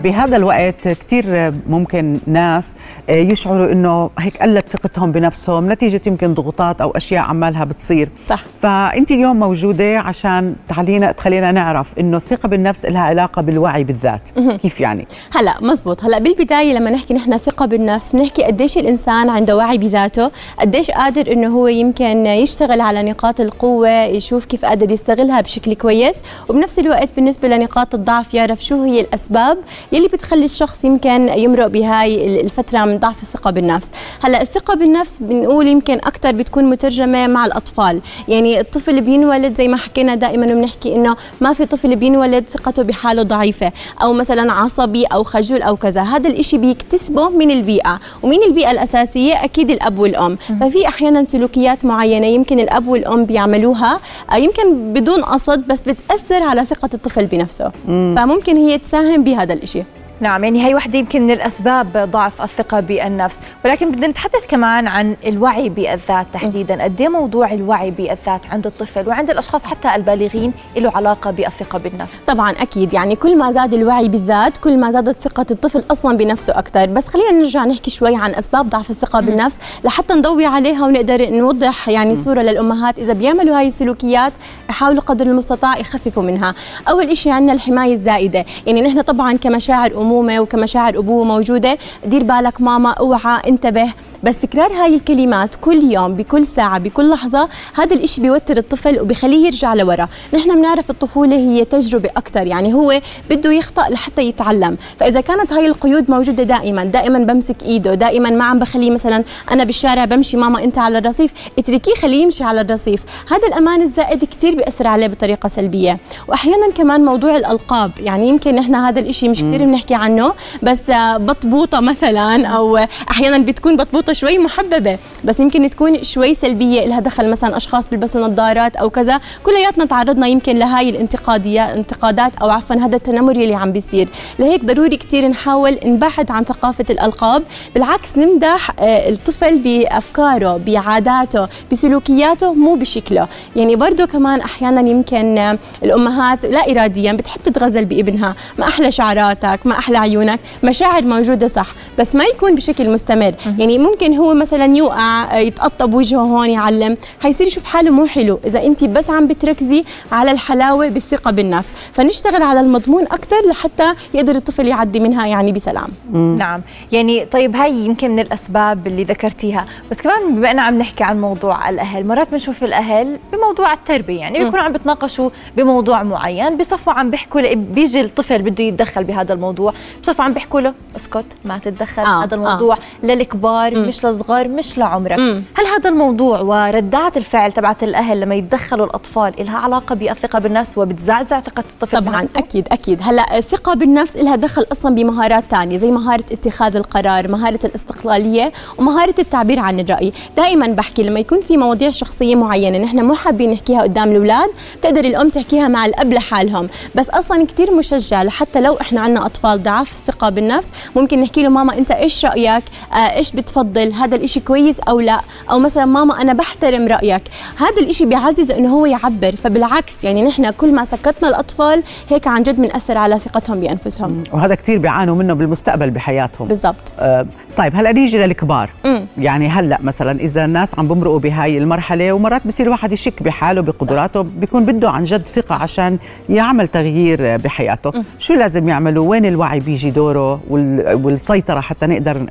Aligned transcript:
بهذا 0.00 0.36
الوقت 0.36 0.88
كثير 0.88 1.54
ممكن 1.68 2.18
ناس 2.26 2.74
يشعروا 3.08 3.72
إنه 3.72 4.10
هيك 4.18 4.42
قلت 4.42 4.64
ثقتهم 4.72 5.12
بنفسهم 5.12 5.72
نتيجة 5.72 6.00
يمكن 6.06 6.34
ضغوطات 6.34 6.80
أو 6.80 6.90
أشياء 6.90 7.22
عمالها 7.24 7.64
بتصير. 7.64 8.08
صح. 8.26 8.44
فانت 8.56 9.10
اليوم 9.10 9.38
موجودة 9.38 9.98
عشان 9.98 10.56
تعلينا 10.68 11.12
تخلينا 11.12 11.52
نعرف 11.52 11.98
إنه 11.98 12.16
الثقة 12.16 12.48
بالنفس 12.48 12.86
لها 12.86 13.00
علاقة 13.00 13.42
بالوعي 13.42 13.84
بالذات. 13.84 14.28
كيف 14.62 14.80
يعني؟ 14.80 15.06
هلا 15.32 15.54
مزبوط. 15.60 16.04
هلا 16.04 16.18
بالبداية 16.18 16.72
لما 16.72 16.90
نحكي 16.90 17.14
نحن 17.14 17.38
ثقة 17.38 17.66
بالنفس 17.66 18.12
بنحكي 18.12 18.42
قديش 18.42 18.78
الإنسان 18.78 19.28
عنده 19.28 19.56
وعي 19.56 19.78
بذاته 19.78 20.30
قديش 20.60 20.90
قادر 20.90 21.32
إنه 21.32 21.48
هو 21.48 21.66
يمكن 21.66 22.26
يشتغل 22.26 22.80
على 22.80 23.02
نقاط 23.02 23.40
القوة 23.40 24.04
يشوف 24.04 24.44
كيف 24.44 24.64
قادر 24.64 24.92
يستغلها 24.92 25.40
بشكل 25.40 25.74
كويس 25.74 26.16
وبنفس 26.48 26.78
الوقت 26.78 27.08
بالنسبة 27.16 27.48
لنقاط 27.48 27.94
الضعف 27.94 28.34
يعرف 28.34 28.64
شو 28.64 28.82
هي 28.82 29.00
الأسباب 29.00 29.58
يلي 29.92 30.08
بتخلي 30.08 30.44
الشخص 30.44 30.84
يمكن 30.84 31.28
يمرق 31.28 31.66
بهاي 31.66 32.40
الفترة 32.40 32.84
من 32.84 32.98
ضعف 32.98 33.22
الثقه 33.22 33.50
بالنفس. 33.50 33.90
هلأ 34.20 34.42
الثقة 34.42 34.74
بالنفس 34.74 35.16
بنقول 35.20 35.68
يمكن 35.68 35.94
أكثر 35.94 36.32
بتكون 36.32 36.64
مترجمة 36.64 37.26
مع 37.26 37.46
الأطفال. 37.46 38.00
يعني 38.28 38.60
الطفل 38.60 39.00
بينولد 39.00 39.56
زي 39.56 39.68
ما 39.68 39.76
حكينا 39.76 40.14
دائما 40.14 40.46
بنحكي 40.46 40.94
إنه 40.94 41.16
ما 41.40 41.52
في 41.52 41.66
طفل 41.66 41.96
بينولد 41.96 42.44
ثقته 42.48 42.82
بحاله 42.82 43.22
ضعيفة 43.22 43.72
أو 44.02 44.12
مثلا 44.12 44.52
عصبي 44.52 45.04
أو 45.04 45.24
خجول 45.24 45.62
أو 45.62 45.76
كذا. 45.76 46.02
هذا 46.02 46.28
الإشي 46.28 46.58
بيكتسبه 46.58 47.28
من 47.28 47.50
البيئة 47.50 48.00
ومين 48.22 48.42
البيئة 48.42 48.70
الأساسية 48.70 49.44
أكيد 49.44 49.70
الأب 49.70 49.98
والأم. 49.98 50.36
ففي 50.60 50.88
أحيانا 50.88 51.24
سلوكيات 51.24 51.84
معينة 51.84 52.26
يمكن 52.26 52.60
الأب 52.60 52.88
والأم 52.88 53.24
بيعملوها 53.24 54.00
يمكن 54.34 54.92
بدون 54.92 55.22
قصد 55.22 55.66
بس 55.66 55.80
بتأثر 55.80 56.42
على 56.42 56.64
ثقة 56.64 56.90
الطفل 56.94 57.26
بنفسه. 57.26 57.72
فممكن 57.86 58.56
هي 58.56 58.78
تساهم 58.78 59.24
بهذا 59.24 59.52
الإشي. 59.52 59.78
نعم 60.20 60.44
يعني 60.44 60.66
هي 60.66 60.74
وحدة 60.74 60.98
يمكن 60.98 61.22
من 61.22 61.30
الأسباب 61.30 62.08
ضعف 62.12 62.42
الثقة 62.42 62.80
بالنفس. 62.80 63.40
ولكن 63.64 63.90
بدنا 63.90 64.06
نتحدث 64.06 64.46
كمان 64.48 64.86
عن 64.86 65.16
الوعي 65.26 65.68
بالذات 65.68 66.26
تحديدا. 66.32 66.82
قد 66.82 67.00
إيه 67.00 67.08
موضوع 67.08 67.52
الوعي 67.52 67.90
بالذات 67.90 68.46
عند 68.50 68.66
الطفل 68.66 69.08
وعند 69.08 69.30
الأشخاص 69.30 69.64
حتى 69.64 69.94
البالغين 69.94 70.52
له 70.76 70.92
علاقة 70.94 71.30
بالثقة 71.30 71.78
بالنفس؟ 71.78 72.18
طبعا 72.26 72.50
أكيد. 72.50 72.94
يعني 72.94 73.16
كل 73.16 73.38
ما 73.38 73.52
زاد 73.52 73.74
الوعي 73.74 74.08
بالذات 74.08 74.58
كل 74.58 74.78
ما 74.78 74.90
زادت 74.90 75.22
ثقة 75.22 75.46
الطفل 75.50 75.84
أصلا 75.90 76.16
بنفسه 76.16 76.58
أكثر 76.58 76.86
بس 76.86 77.06
خلينا 77.06 77.30
نرجع 77.30 77.64
نحكي 77.64 77.90
شوي 77.90 78.16
عن 78.16 78.34
أسباب 78.34 78.70
ضعف 78.70 78.90
الثقة 78.90 79.20
بالنفس 79.20 79.56
لحتى 79.84 80.14
نضوي 80.14 80.46
عليها 80.46 80.86
ونقدر 80.86 81.30
نوضح 81.30 81.88
يعني 81.88 82.16
صورة 82.16 82.40
للأمهات. 82.40 82.98
إذا 82.98 83.12
بيعملوا 83.12 83.58
هاي 83.58 83.68
السلوكيات 83.68 84.32
يحاولوا 84.70 85.02
قدر 85.02 85.26
المستطاع 85.26 85.78
يخففوا 85.78 86.22
منها. 86.22 86.54
أول 86.88 87.16
شيء 87.16 87.32
عندنا 87.32 87.52
الحماية 87.52 87.94
الزائدة. 87.94 88.44
يعني 88.66 88.82
نحن 88.82 89.00
طبعا 89.00 89.32
كمشاعر 89.32 89.90
امومه 90.08 90.40
وكمشاعر 90.40 90.98
أبوه 90.98 91.24
موجودة. 91.24 91.78
دير 92.06 92.24
بالك 92.24 92.60
ماما 92.60 92.90
اوعى 92.90 93.40
انتبه. 93.48 93.92
بس 94.22 94.38
تكرار 94.38 94.72
هاي 94.72 94.94
الكلمات 94.94 95.54
كل 95.54 95.84
يوم 95.84 96.14
بكل 96.14 96.46
ساعة 96.46 96.78
بكل 96.78 97.10
لحظة 97.10 97.48
هذا 97.74 97.96
الإشي 97.96 98.20
بيوتر 98.20 98.56
الطفل 98.56 99.00
وبخليه 99.00 99.46
يرجع 99.46 99.74
لورا. 99.74 100.08
نحن 100.34 100.54
بنعرف 100.54 100.90
الطفولة 100.90 101.36
هي 101.36 101.64
تجربة 101.64 102.10
أكثر 102.16 102.46
يعني 102.46 102.74
هو 102.74 103.00
بده 103.30 103.52
يخطأ 103.52 103.88
لحتى 103.90 104.22
يتعلم. 104.22 104.76
فإذا 105.00 105.20
كانت 105.20 105.52
هاي 105.52 105.66
القيود 105.66 106.10
موجودة 106.10 106.42
دائما 106.42 106.84
دائما 106.84 107.18
بمسك 107.18 107.62
إيده 107.62 107.94
دائما 107.94 108.30
ما 108.30 108.44
عم 108.44 108.58
بخليه 108.58 108.90
مثلا 108.90 109.24
أنا 109.50 109.64
بالشارع 109.64 110.04
بمشي 110.04 110.36
ماما 110.36 110.64
أنت 110.64 110.78
على 110.78 110.98
الرصيف 110.98 111.32
اتركيه 111.58 111.94
خليه 111.94 112.22
يمشي 112.22 112.44
على 112.44 112.60
الرصيف. 112.60 113.02
هذا 113.30 113.48
الأمان 113.48 113.82
الزائد 113.82 114.24
كثير 114.24 114.56
بيأثر 114.56 114.86
عليه 114.86 115.06
بطريقة 115.06 115.48
سلبية. 115.48 115.98
وأحيانا 116.28 116.70
كمان 116.70 117.04
موضوع 117.04 117.36
الألقاب 117.36 117.90
يعني 118.00 118.28
يمكن 118.28 118.54
نحن 118.54 118.74
هذا 118.74 119.00
الإشي 119.00 119.28
مش 119.28 119.42
كثير 119.42 119.64
بنحكي 119.64 119.94
عنه 119.94 120.32
بس 120.62 120.82
بطبوطة 121.16 121.80
مثلا 121.80 122.46
أو 122.46 122.76
أحيانا 123.10 123.38
بتكون 123.38 123.76
بطبوطة 123.76 124.07
نقطة 124.08 124.20
شوي 124.20 124.38
محببة 124.38 124.98
بس 125.24 125.40
يمكن 125.40 125.70
تكون 125.70 126.02
شوي 126.02 126.34
سلبية 126.34 126.80
لها 126.80 127.00
دخل 127.00 127.30
مثلا 127.30 127.56
أشخاص 127.56 127.88
بيلبسوا 127.88 128.20
نظارات 128.20 128.76
أو 128.76 128.90
كذا. 128.90 129.20
كلياتنا 129.42 129.84
تعرضنا 129.84 130.26
يمكن 130.26 130.58
لهاي 130.58 130.88
الانتقادية 130.88 131.74
انتقادات 131.74 132.32
أو 132.42 132.50
عفوا 132.50 132.76
هذا 132.76 132.96
التنمر 132.96 133.32
اللي 133.32 133.54
عم 133.54 133.72
بيصير. 133.72 134.08
لهيك 134.38 134.64
ضروري 134.64 134.96
كثير 134.96 135.28
نحاول 135.28 135.78
نبعد 135.84 136.30
عن 136.30 136.44
ثقافة 136.44 136.84
الألقاب. 136.90 137.42
بالعكس 137.74 138.08
نمدح 138.18 138.70
الطفل 138.80 139.58
بأفكاره 139.58 140.60
بعاداته 140.66 141.48
بسلوكياته 141.72 142.54
مو 142.54 142.74
بشكله. 142.74 143.28
يعني 143.56 143.76
برضه 143.76 144.04
كمان 144.04 144.40
أحيانا 144.40 144.90
يمكن 144.90 145.58
الأمهات 145.82 146.46
لا 146.46 146.70
إراديا 146.70 147.12
بتحب 147.12 147.40
تتغزل 147.42 147.84
بإبنها. 147.84 148.34
ما 148.58 148.68
أحلى 148.68 148.92
شعراتك 148.92 149.60
ما 149.64 149.78
أحلى 149.78 149.98
عيونك. 149.98 150.40
مشاعر 150.64 151.02
موجودة 151.02 151.48
صح 151.48 151.74
بس 151.98 152.14
ما 152.14 152.24
يكون 152.24 152.54
بشكل 152.54 152.90
مستمر. 152.90 153.34
يعني 153.58 153.78
ممكن 153.78 153.97
ممكن 154.02 154.16
هو 154.16 154.34
مثلا 154.34 154.76
يوقع 154.76 155.38
يتقطب 155.38 155.94
وجهه 155.94 156.18
هون 156.18 156.50
يعلم. 156.50 156.96
حيصير 157.20 157.46
يشوف 157.46 157.64
حاله 157.64 157.90
مو 157.90 158.06
حلو. 158.06 158.40
إذا 158.44 158.66
انت 158.66 158.84
بس 158.84 159.10
عم 159.10 159.26
بتركزي 159.26 159.84
على 160.12 160.30
الحلاوة 160.30 160.88
بالثقة 160.88 161.30
بالنفس. 161.30 161.72
فنشتغل 161.92 162.42
على 162.42 162.60
المضمون 162.60 163.02
أكثر 163.02 163.36
لحتى 163.50 163.94
يقدر 164.14 164.36
الطفل 164.36 164.66
يعدي 164.66 165.00
منها 165.00 165.26
يعني 165.26 165.52
بسلام. 165.52 165.88
نعم. 166.12 166.60
يعني 166.92 167.24
طيب 167.24 167.56
هاي 167.56 167.74
يمكن 167.74 168.10
من 168.10 168.18
الأسباب 168.18 168.86
اللي 168.86 169.04
ذكرتيها. 169.04 169.66
بس 169.90 170.00
كمان 170.00 170.34
بما 170.34 170.50
أننا 170.50 170.62
عم 170.62 170.78
نحكي 170.78 171.04
عن 171.04 171.20
موضوع 171.20 171.70
الأهل 171.70 172.06
مرات 172.06 172.30
بنشوف 172.30 172.64
الأهل 172.64 173.18
بموضوع 173.32 173.72
التربية. 173.72 174.20
يعني 174.20 174.44
بيكونوا 174.44 174.64
عم 174.64 174.72
بتناقشوا 174.72 175.30
بموضوع 175.56 176.02
معين 176.02 176.56
بصفوا 176.56 176.92
عم 176.92 177.10
بيحكوا 177.10 177.54
بيجي 177.54 178.00
الطفل 178.00 178.42
بده 178.42 178.64
يتدخل 178.64 179.04
بهذا 179.04 179.32
الموضوع. 179.32 179.72
بصفوا 180.02 180.24
عم 180.24 180.32
بيحكوا 180.32 180.60
له 180.60 180.74
اسكت 180.96 181.26
ما 181.44 181.58
تتدخل 181.58 182.02
آه 182.02 182.24
هذا 182.24 182.34
الموضوع 182.34 182.74
آه. 182.74 183.06
للكبار 183.06 183.87
مش 183.88 184.04
لصغار 184.06 184.48
مش 184.48 184.78
لعمرك. 184.78 185.18
مم. 185.18 185.42
هل 185.54 185.66
هذا 185.66 185.90
الموضوع 185.90 186.40
وردات 186.40 187.16
الفعل 187.16 187.52
تبعت 187.52 187.82
الأهل 187.82 188.20
لما 188.20 188.34
يتدخلوا 188.34 188.86
الأطفال 188.86 189.34
لها 189.38 189.58
علاقة 189.58 189.94
بالثقة 189.94 190.38
بالنفس 190.38 190.70
وبتزعزع 190.78 191.40
ثقة 191.40 191.64
الطفل 191.72 192.00
طبعا 192.00 192.20
بنفسه؟ 192.20 192.38
أكيد 192.38 192.68
أكيد. 192.72 192.98
هلأ 193.02 193.38
الثقه 193.38 193.74
بالنفس 193.74 194.16
لها 194.16 194.36
دخل 194.36 194.66
أصلا 194.72 194.94
بمهارات 194.94 195.44
ثانية 195.50 195.76
زي 195.78 195.90
مهارة 195.90 196.24
اتخاذ 196.32 196.76
القرار 196.76 197.28
مهارة 197.30 197.58
الاستقلالية 197.64 198.52
ومهارة 198.78 199.14
التعبير 199.18 199.58
عن 199.58 199.80
الرأي. 199.80 200.12
دائما 200.36 200.66
بحكي 200.66 201.02
لما 201.02 201.20
يكون 201.20 201.40
في 201.40 201.56
مواضيع 201.56 201.90
شخصية 201.90 202.34
معينة 202.34 202.78
نحن 202.78 203.04
مو 203.04 203.14
حابين 203.14 203.52
نحكيها 203.52 203.82
قدام 203.82 204.10
الأولاد 204.10 204.50
بتقدر 204.78 205.04
الأم 205.04 205.28
تحكيها 205.28 205.68
مع 205.68 205.86
الأب 205.86 206.12
لحالهم. 206.12 206.68
بس 206.94 207.10
أصلا 207.10 207.46
كثير 207.46 207.74
مشجع 207.74 208.22
لحتى 208.22 208.60
لو 208.60 208.74
إحنا 208.80 209.00
عندنا 209.00 209.26
أطفال 209.26 209.62
ضعاف 209.62 209.92
الثقه 209.92 210.28
بالنفس 210.28 210.70
ممكن 210.96 211.20
نحكي 211.20 211.42
له 211.42 211.48
ماما 211.48 211.78
أنت 211.78 211.90
إيش 211.90 212.24
رأيك؟ 212.24 212.64
آه 212.92 212.96
إيش 212.96 213.32
بتفضل؟ 213.32 213.77
هذا 213.78 214.16
الإشي 214.16 214.40
كويس 214.40 214.80
أو 214.80 215.00
لا؟ 215.00 215.20
أو 215.50 215.58
مثلا 215.58 215.84
ماما 215.84 216.22
أنا 216.22 216.32
بحترم 216.32 216.88
رأيك. 216.88 217.22
هذا 217.58 217.80
الإشي 217.80 218.06
بيعزز 218.06 218.50
إنه 218.50 218.68
هو 218.68 218.86
يعبر. 218.86 219.36
فبالعكس 219.36 220.04
يعني 220.04 220.22
نحن 220.22 220.50
كل 220.50 220.74
ما 220.74 220.84
سكتنا 220.84 221.28
الأطفال 221.28 221.82
هيك 222.10 222.26
عن 222.26 222.42
جد 222.42 222.56
بنأثر 222.56 222.98
على 222.98 223.18
ثقتهم 223.18 223.60
بأنفسهم. 223.60 224.24
وهذا 224.32 224.54
كثير 224.54 224.78
بيعانوا 224.78 225.14
منه 225.14 225.34
بالمستقبل 225.34 225.90
بحياتهم. 225.90 226.48
بالضبط. 226.48 226.92
آه 226.98 227.26
طيب 227.56 227.76
هلأ 227.76 227.92
نيجي 227.92 228.18
للكبار. 228.18 228.70
مم. 228.84 229.06
يعني 229.18 229.48
هلأ 229.48 229.78
مثلا 229.82 230.20
إذا 230.20 230.44
الناس 230.44 230.78
عم 230.78 230.88
بمرقوا 230.88 231.18
بهاي 231.18 231.58
المرحلة 231.58 232.12
ومرات 232.12 232.46
بصير 232.46 232.66
الواحد 232.66 232.92
يشك 232.92 233.22
بحاله 233.22 233.60
بقدراته 233.60 234.22
بيكون 234.22 234.64
بده 234.64 234.90
عن 234.90 235.04
جد 235.04 235.26
ثقة 235.26 235.54
عشان 235.54 235.98
يعمل 236.28 236.68
تغيير 236.68 237.36
بحياته. 237.36 237.90
مم. 237.94 238.04
شو 238.18 238.34
لازم 238.34 238.68
يعملوا؟ 238.68 239.08
وين 239.08 239.26
الوعي 239.26 239.60
بيجي 239.60 239.90
دوره 239.90 240.40
والسيطرة 240.50 241.60
حتى 241.60 241.86
نقدر 241.86 242.26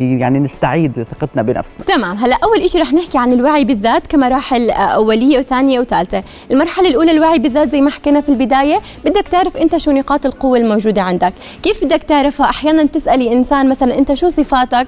يعني 0.00 0.38
نستعيد 0.38 1.06
ثقتنا 1.10 1.42
بنفسنا. 1.42 1.84
تمام 1.84 2.16
هلا 2.16 2.36
أول 2.44 2.70
شيء 2.70 2.80
رح 2.80 2.92
نحكي 2.92 3.18
عن 3.18 3.32
الوعي 3.32 3.64
بالذات 3.64 4.06
كمراحل 4.06 4.70
أولية 4.70 5.38
وثانية 5.38 5.80
وثالثة. 5.80 6.22
المرحلة 6.50 6.88
الأولى 6.88 7.10
الوعي 7.10 7.38
بالذات 7.38 7.72
زي 7.72 7.80
ما 7.80 7.90
حكينا 7.90 8.20
في 8.20 8.28
البداية 8.28 8.80
بدك 9.04 9.28
تعرف 9.28 9.56
أنت 9.56 9.76
شو 9.76 9.90
نقاط 9.90 10.26
القوة 10.26 10.58
الموجودة 10.58 11.02
عندك. 11.02 11.32
كيف 11.62 11.84
بدك 11.84 12.02
تعرفها؟ 12.02 12.46
أحيانا 12.50 12.84
تسألي 12.84 13.32
إنسان 13.32 13.68
مثلا 13.68 13.98
أنت 13.98 14.14
شو 14.14 14.28
صفاتك؟ 14.28 14.86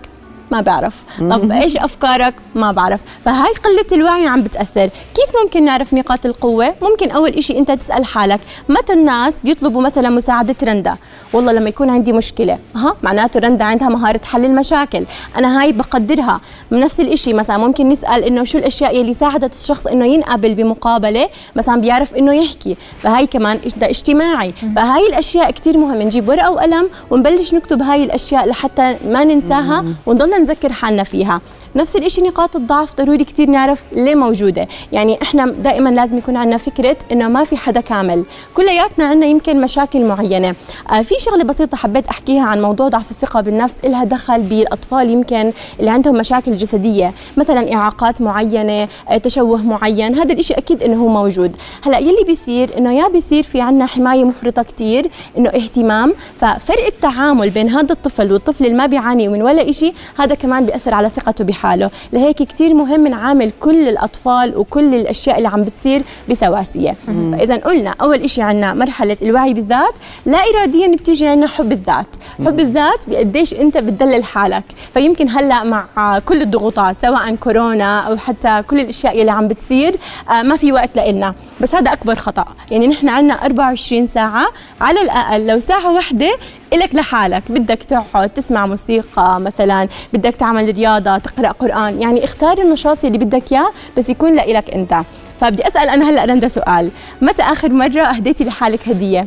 ما 0.53 0.61
بعرف. 0.61 1.05
طب 1.19 1.51
إيش 1.53 1.77
أفكارك؟ 1.77 2.35
ما 2.55 2.73
بعرف. 2.73 3.01
فهاي 3.25 3.53
قلة 3.65 3.87
الوعي 3.93 4.27
عم 4.27 4.43
بتأثر. 4.43 4.91
كيف 5.15 5.43
ممكن 5.43 5.65
نعرف 5.65 5.95
نقاط 5.95 6.27
القوة؟ 6.27 6.75
ممكن 6.83 7.11
أول 7.11 7.31
إشي 7.31 7.59
أنت 7.59 7.71
تسأل 7.71 8.05
حالك 8.05 8.41
متى 8.69 8.93
الناس 8.93 9.41
بيطلبوا 9.45 9.83
مثلا 9.83 10.11
مساعدة 10.11 10.55
رندا؟ 10.63 10.97
والله 11.33 11.53
لما 11.53 11.69
يكون 11.69 11.91
عندي 11.91 12.13
مشكلة. 12.13 12.59
ها 12.77 12.97
معناته 13.03 13.41
رندا 13.41 13.65
عندها 13.65 13.89
مهارة 13.89 14.21
حل 14.25 14.45
المشاكل. 14.45 15.05
أنا 15.39 15.61
هاي 15.61 15.73
بقدرها. 15.73 16.41
نفس 16.73 17.01
الإشي 17.01 17.33
مثلا 17.33 17.57
ممكن 17.57 17.89
نسأل 17.89 18.25
إنه 18.25 18.45
شو 18.45 18.59
الأشياء 18.59 19.01
اللي 19.01 19.15
ساعدت 19.15 19.55
الشخص 19.55 19.87
إنه 19.87 20.05
ينقبل 20.05 20.55
بمقابلة؟ 20.55 21.29
مثلا 21.57 21.81
بيعرف 21.81 22.15
إنه 22.15 22.33
يحكي. 22.35 22.77
فهاي 22.99 23.27
كمان 23.27 23.61
ده 23.77 23.89
اجتماعي. 23.89 24.55
فهاي 24.77 25.07
الأشياء 25.07 25.51
كثير 25.51 25.79
مهم 25.79 26.03
نجيب 26.03 26.29
ورقة 26.29 26.51
وقلم 26.51 26.89
ونبلش 27.11 27.55
نكتب 27.55 27.83
هاي 27.83 28.05
الأشياء 28.05 28.49
لحتى 28.49 28.97
ما 29.07 29.25
ننساها 29.25 29.85
ونضلنا 30.07 30.39
نذكر 30.43 30.73
حالنا 30.73 31.03
فيها. 31.03 31.41
نفس 31.77 31.97
الشيء 31.97 32.25
نقاط 32.25 32.57
الضعف 32.57 32.97
ضروري 32.97 33.25
كثير 33.25 33.51
نعرف 33.51 33.83
ليه 33.93 34.15
موجودة. 34.15 34.69
يعني 34.93 35.23
إحنا 35.23 35.47
دائما 35.47 35.89
لازم 35.89 36.19
يكون 36.19 36.37
عندنا 36.37 36.57
فكرة 36.57 36.97
إنه 37.13 37.29
ما 37.29 37.45
في 37.45 37.57
حدا 37.57 37.81
كامل. 37.81 38.25
كلياتنا 38.55 39.05
عندنا 39.05 39.27
يمكن 39.27 39.61
مشاكل 39.61 40.05
معينة. 40.05 40.55
آه 40.91 41.03
في 41.03 41.15
شغلة 41.19 41.45
بسيطة 41.45 41.77
حبيت 41.77 42.09
أحكيها 42.09 42.43
عن 42.43 42.63
موضوع 42.63 42.89
ضعف 42.89 43.11
الثقة 43.11 43.41
بالنفس 43.41 43.77
لها 43.85 44.05
دخل 44.05 44.43
بالأطفال 44.43 45.11
يمكن 45.11 45.53
اللي 45.81 45.91
عندهم 45.91 46.15
مشاكل 46.15 46.53
جسدية. 46.57 47.15
مثلا 47.37 47.75
إعاقات 47.75 48.23
معينة 48.23 48.89
آه 49.09 49.17
تشوه 49.17 49.63
معين. 49.63 50.15
هذا 50.15 50.33
الشيء 50.35 50.59
أكيد 50.59 50.83
إنه 50.83 51.03
هو 51.03 51.09
موجود. 51.09 51.57
هلأ 51.83 51.99
يلي 51.99 52.25
بيصير؟ 52.27 52.79
إنه 52.79 52.93
يا 52.93 53.09
بيصير 53.09 53.43
في 53.43 53.61
عندنا 53.61 53.87
حماية 53.87 54.25
مفرطة 54.25 54.63
كثير 54.63 55.11
إنه 55.39 55.49
اهتمام. 55.49 56.15
ففرق 56.35 56.87
التعامل 56.87 57.51
بين 57.51 57.69
هذا 57.69 57.93
الطفل 57.93 58.33
والطفل 58.33 58.65
اللي 58.65 58.77
ما 58.77 58.87
بيعاني 58.87 59.29
من 59.29 59.43
ولا 59.43 59.73
شيء 59.73 59.95
هذا 60.19 60.35
كمان 60.35 60.67
بيأثر 60.67 60.95
على 60.95 61.09
ثقته 61.09 61.45
بحاله 61.45 61.62
حاله 61.63 61.91
لهيك 62.13 62.43
كثير 62.43 62.75
مهم 62.75 63.07
نعامل 63.07 63.53
كل 63.61 63.89
الأطفال 63.89 64.57
وكل 64.57 64.95
الأشياء 64.95 65.37
اللي 65.37 65.49
عم 65.49 65.63
بتصير 65.63 66.03
بسواسية. 66.31 66.95
فإذا 67.33 67.57
قلنا 67.57 67.95
أول 68.03 68.31
شيء 68.31 68.45
عنا 68.45 68.75
مرحلة 68.75 69.17
الوعي 69.23 69.55
بالذات 69.55 69.95
لا 70.27 70.39
إراديا 70.39 70.97
بتيجي 70.97 71.27
عنا 71.27 71.47
حب 71.47 71.73
الذات. 71.73 72.07
حب 72.47 72.61
الذات 72.61 73.09
بقديش 73.09 73.55
أنت 73.55 73.79
بتدلل 73.79 74.25
حالك. 74.25 74.65
فيمكن 74.95 75.29
هلأ 75.29 75.65
مع 75.65 76.19
كل 76.19 76.43
الضغوطات 76.43 76.97
سواء 77.03 77.35
كورونا 77.35 78.01
أو 78.01 78.17
حتى 78.17 78.63
كل 78.71 78.81
الأشياء 78.81 79.21
اللي 79.21 79.33
عم 79.33 79.49
بتصير 79.49 79.95
آه، 80.31 80.43
ما 80.43 80.57
في 80.57 80.73
وقت 80.73 80.91
لإلنا. 80.97 81.35
بس 81.61 81.75
هذا 81.75 81.93
أكبر 81.93 82.15
خطأ. 82.15 82.45
يعني 82.71 82.87
نحن 82.87 83.09
عنا 83.09 83.35
24 83.35 84.07
ساعة 84.07 84.47
على 84.81 85.01
الأقل. 85.03 85.47
لو 85.47 85.59
ساعة 85.59 85.93
واحدة 85.95 86.31
إلك 86.73 86.95
لحالك. 86.95 87.43
بدك 87.49 87.83
تقعد 87.83 88.29
تسمع 88.29 88.67
موسيقى 88.67 89.41
مثلا 89.41 89.89
بدك 90.13 90.35
تعمل 90.35 90.75
رياضة 90.75 91.19
تقرأ 91.19 91.49
قرآن. 91.49 92.03
يعني 92.03 92.25
اختار 92.25 92.59
النشاط 92.59 93.05
اللي 93.05 93.19
بدك 93.19 93.53
إياه 93.53 93.71
بس 93.99 94.09
يكون 94.09 94.35
لإلك 94.35 94.71
أنت. 94.71 95.03
فبدي 95.41 95.67
أسأل 95.69 95.89
أنا 95.89 96.11
هلأ 96.11 96.25
رندا 96.25 96.49
سؤال. 96.49 96.91
متى 97.23 97.43
آخر 97.43 97.69
مرة 97.69 98.03
أهديتي 98.03 98.45
لحالك 98.45 98.89
هدية؟ 98.89 99.27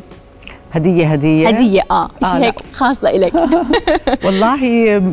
هدية 0.71 1.07
هدية؟ 1.07 1.47
هدية 1.47 1.81
آه. 1.91 2.09
شيء 2.23 2.39
آه 2.39 2.45
هيك 2.45 2.55
خاص 2.73 3.03
لإلك. 3.03 3.33
والله 4.25 4.57